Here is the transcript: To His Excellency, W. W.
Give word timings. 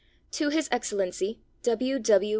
To 0.31 0.49
His 0.49 0.67
Excellency, 0.71 1.37
W. 1.61 1.99
W. 1.99 2.29